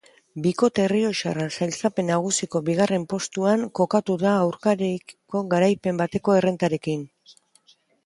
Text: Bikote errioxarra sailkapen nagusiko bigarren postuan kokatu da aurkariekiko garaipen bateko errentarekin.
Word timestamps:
Bikote 0.43 0.81
errioxarra 0.85 1.45
sailkapen 1.57 2.09
nagusiko 2.13 2.63
bigarren 2.71 3.07
postuan 3.13 3.69
kokatu 3.83 4.19
da 4.27 4.35
aurkariekiko 4.49 5.47
garaipen 5.55 6.05
bateko 6.05 6.41
errentarekin. 6.43 7.11